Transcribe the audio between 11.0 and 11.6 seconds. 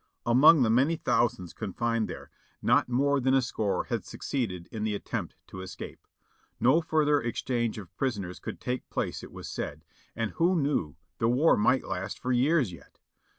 the war